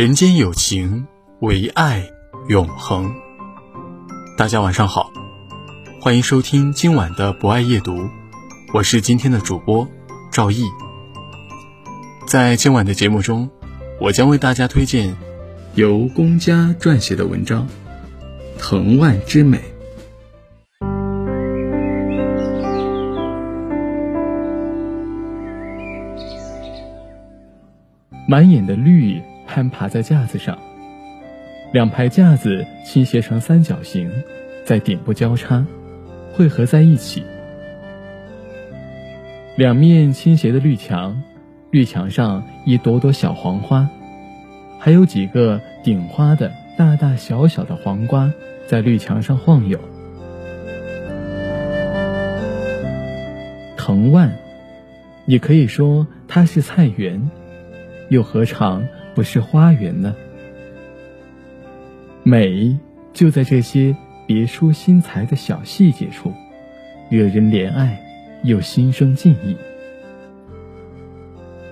[0.00, 1.06] 人间有情，
[1.40, 2.02] 唯爱
[2.48, 3.14] 永恒。
[4.34, 5.12] 大家晚上好，
[6.00, 8.08] 欢迎收听今晚的博爱夜读，
[8.72, 9.86] 我是今天的主播
[10.32, 10.64] 赵毅。
[12.26, 13.50] 在今晚的节目中，
[14.00, 15.14] 我将为大家推荐
[15.74, 17.68] 由龚家撰写的文章
[18.58, 19.58] 《藤蔓之美》。
[28.26, 29.20] 满眼的绿。
[29.50, 30.56] 攀爬在架子上，
[31.72, 34.08] 两排架子倾斜成三角形，
[34.64, 35.66] 在顶部交叉，
[36.32, 37.24] 汇合在一起。
[39.56, 41.20] 两面倾斜的绿墙，
[41.72, 43.88] 绿墙上一朵朵小黄花，
[44.78, 48.32] 还有几个顶花的大大小小的黄瓜
[48.68, 49.76] 在绿墙上晃悠。
[53.76, 54.30] 藤蔓，
[55.26, 57.28] 也可以说它是菜园，
[58.10, 58.86] 又何尝？
[59.12, 60.14] 不是花园呢，
[62.22, 62.78] 美
[63.12, 63.94] 就在这些
[64.24, 66.32] 别出心裁的小细节处，
[67.10, 68.00] 惹人怜爱，
[68.44, 69.56] 又心生敬意。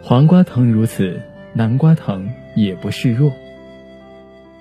[0.00, 1.20] 黄瓜藤如此，
[1.52, 3.32] 南瓜藤也不示弱。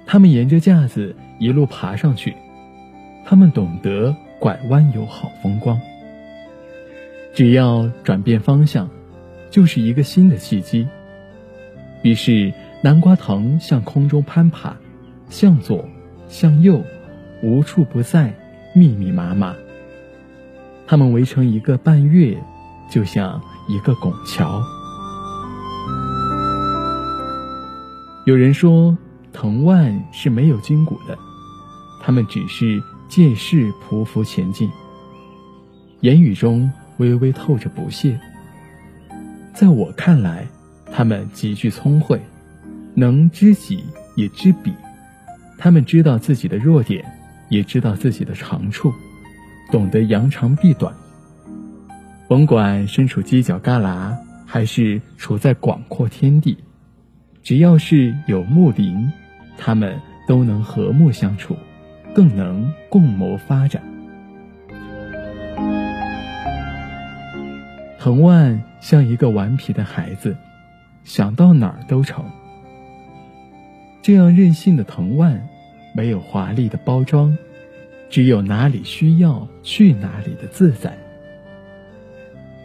[0.07, 2.35] 他们沿着架子一路爬上去，
[3.23, 5.79] 他们懂得拐弯有好风光。
[7.35, 8.89] 只要转变方向，
[9.51, 10.87] 就是一个新的契机。
[12.03, 12.53] 于是。
[12.85, 14.75] 南瓜藤向空中攀爬，
[15.29, 15.87] 向左，
[16.27, 16.83] 向右，
[17.41, 18.33] 无处不在，
[18.75, 19.55] 密密麻麻。
[20.85, 22.37] 它们围成一个半月，
[22.91, 24.61] 就像一个拱桥。
[28.25, 28.97] 有人说，
[29.31, 31.17] 藤蔓是没有筋骨的，
[32.01, 34.69] 它们只是借势匍匐前进。
[36.01, 38.19] 言语中微微透着不屑。
[39.53, 40.45] 在我看来，
[40.91, 42.19] 他们极具聪慧。
[42.95, 43.83] 能知己
[44.15, 44.71] 也知彼，
[45.57, 47.03] 他们知道自己的弱点，
[47.49, 48.93] 也知道自己的长处，
[49.71, 50.93] 懂得扬长避短。
[52.27, 56.55] 甭管身处犄角旮旯，还是处在广阔天地，
[57.41, 59.11] 只要是有木林，
[59.57, 61.57] 他们都能和睦相处，
[62.13, 63.81] 更能共谋发展。
[67.99, 70.35] 藤蔓像一个顽皮的孩子，
[71.03, 72.23] 想到哪儿都成。
[74.01, 75.47] 这样任性的藤蔓，
[75.95, 77.37] 没有华丽的包装，
[78.09, 80.97] 只有哪里需要去哪里的自在。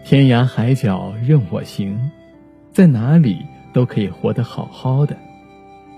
[0.04, 2.10] 天涯海角任我行，
[2.72, 5.16] 在哪里都可以活得好好的，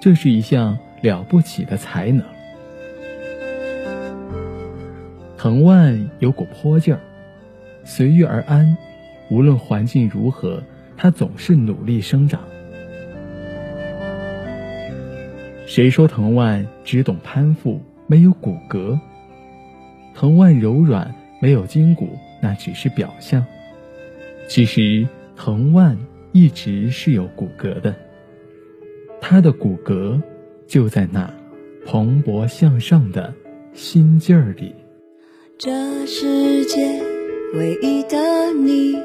[0.01, 2.25] 这是一项了不起的才能。
[5.39, 7.01] 藤蔓有股泼劲儿，
[7.84, 8.77] 随遇而安，
[9.31, 10.62] 无论环境如何，
[11.03, 12.38] 它总是努力生长。
[15.66, 19.00] 谁说藤蔓只懂攀附，没有骨骼？
[20.15, 21.10] 藤蔓柔软，
[21.41, 22.10] 没有筋骨，
[22.43, 23.43] 那只是表象。
[24.47, 25.97] 其实藤蔓
[26.33, 27.94] 一直是有骨骼的，
[29.22, 30.21] 它的骨骼
[30.66, 31.33] 就在那
[31.86, 33.33] 蓬勃向上的
[33.72, 34.75] 心劲儿里。
[35.57, 37.01] 这世界
[37.54, 38.97] 唯一的你，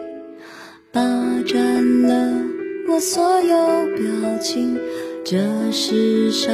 [0.96, 1.02] 霸
[1.46, 2.42] 占了
[2.88, 3.58] 我所有
[3.98, 4.80] 表情。
[5.26, 5.38] 这
[5.70, 6.50] 是上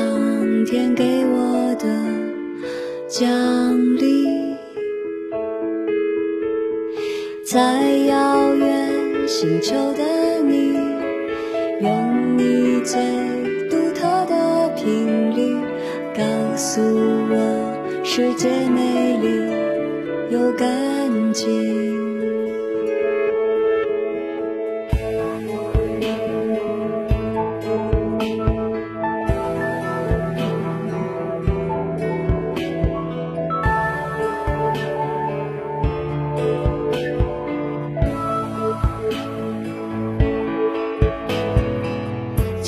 [0.65, 1.85] 天给我的
[3.07, 3.29] 奖
[3.97, 4.55] 励，
[7.45, 10.73] 在遥远星球的你，
[11.81, 12.99] 用你最
[13.69, 15.55] 独特的频率，
[16.17, 16.23] 告
[16.55, 20.67] 诉我世界美丽又干
[21.31, 22.10] 净。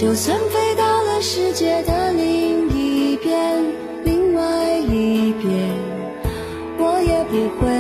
[0.03, 3.63] 就算飞到了世界的另一边，
[4.03, 5.50] 另外一边，
[6.77, 7.71] 我也不会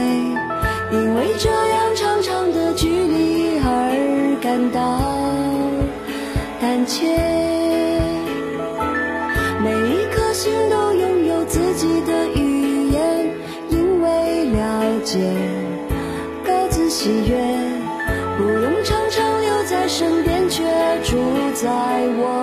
[0.97, 5.01] 因为这样长长的距离而感到
[6.61, 7.09] 胆怯。
[9.61, 13.29] 每一颗心都拥有自己的语言，
[13.69, 15.19] 因为了解，
[16.45, 17.35] 各自喜悦，
[18.37, 20.63] 不用常常留在身边，却
[21.63, 21.69] 在
[22.17, 22.42] 我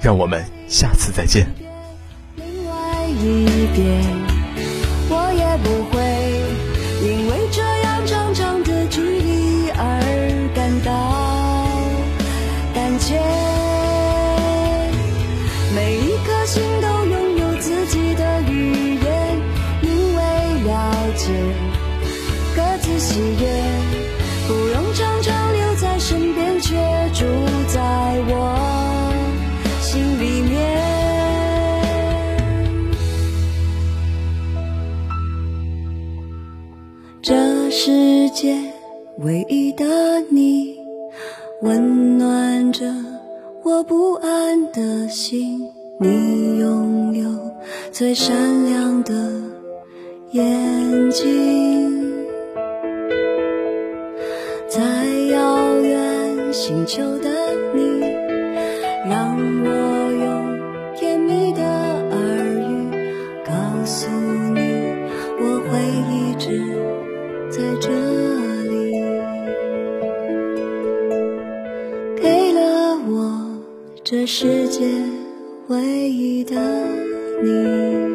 [0.00, 1.46] 让我们下次再见。
[2.36, 4.04] 另外一边，
[5.10, 6.00] 我也不会
[7.02, 9.82] 因为这样长长的距离而
[10.54, 10.90] 感到
[12.74, 13.47] 胆怯。
[37.28, 38.56] 这世界
[39.18, 39.84] 唯一的
[40.30, 40.78] 你，
[41.60, 42.86] 温暖着
[43.62, 45.70] 我不安的心。
[46.00, 47.28] 你拥有
[47.92, 49.12] 最闪亮的
[50.30, 52.24] 眼睛，
[54.66, 54.80] 在
[55.30, 57.28] 遥远星球的
[57.74, 58.00] 你，
[59.06, 59.36] 让
[59.66, 59.77] 我
[67.58, 68.92] 在这里，
[72.14, 73.60] 给了我
[74.04, 74.86] 这世界
[75.66, 76.54] 唯一的
[77.42, 78.07] 你。